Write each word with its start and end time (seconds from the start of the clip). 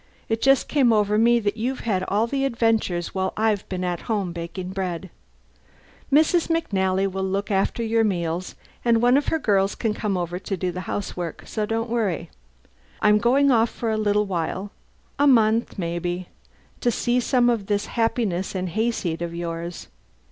It 0.29 0.41
just 0.41 0.67
came 0.67 0.91
over 0.91 1.15
me 1.19 1.39
that 1.41 1.57
you've 1.57 1.81
had 1.81 2.03
all 2.07 2.25
the 2.25 2.43
adventures 2.43 3.13
while 3.13 3.33
I've 3.37 3.69
been 3.69 3.83
at 3.83 4.01
home 4.09 4.31
baking 4.33 4.69
bread. 4.69 5.11
Mrs. 6.11 6.47
McNally 6.47 7.05
will 7.05 7.21
look 7.23 7.51
after 7.51 7.83
your 7.83 8.03
meals 8.03 8.55
and 8.83 8.99
one 8.99 9.15
of 9.15 9.27
her 9.27 9.37
girls 9.37 9.75
can 9.75 9.93
come 9.93 10.17
over 10.17 10.39
to 10.39 10.57
do 10.57 10.71
the 10.71 10.89
housework. 10.89 11.43
So 11.45 11.67
don't 11.67 11.87
worry. 11.87 12.31
I'm 12.99 13.19
going 13.19 13.51
off 13.51 13.69
for 13.69 13.91
a 13.91 13.95
little 13.97 14.25
while 14.25 14.71
a 15.19 15.27
month, 15.27 15.77
maybe 15.77 16.29
to 16.79 16.89
see 16.89 17.19
some 17.19 17.47
of 17.47 17.67
this 17.67 17.85
happiness 17.85 18.55
and 18.55 18.69
hayseed 18.69 19.21
of 19.21 19.35
yours. 19.35 19.87